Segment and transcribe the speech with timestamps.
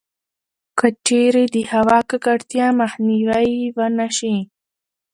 [0.79, 4.37] کـچـېرې د هوا کـکړتيا مخنيـوی يـې ونـه شـي٫